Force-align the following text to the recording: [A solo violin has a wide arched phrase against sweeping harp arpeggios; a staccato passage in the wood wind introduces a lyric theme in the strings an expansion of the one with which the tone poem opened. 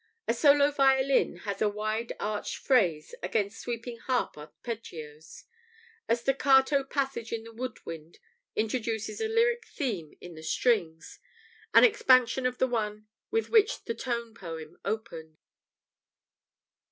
[A 0.27 0.33
solo 0.33 0.71
violin 0.71 1.35
has 1.45 1.61
a 1.61 1.69
wide 1.69 2.11
arched 2.19 2.55
phrase 2.57 3.13
against 3.21 3.59
sweeping 3.59 3.99
harp 3.99 4.35
arpeggios; 4.35 5.43
a 6.09 6.15
staccato 6.15 6.83
passage 6.83 7.31
in 7.31 7.43
the 7.43 7.53
wood 7.53 7.77
wind 7.85 8.17
introduces 8.55 9.21
a 9.21 9.27
lyric 9.27 9.67
theme 9.67 10.17
in 10.19 10.33
the 10.33 10.41
strings 10.41 11.19
an 11.75 11.83
expansion 11.83 12.47
of 12.47 12.57
the 12.57 12.65
one 12.65 13.09
with 13.29 13.51
which 13.51 13.83
the 13.83 13.93
tone 13.93 14.33
poem 14.33 14.75
opened. 14.83 15.37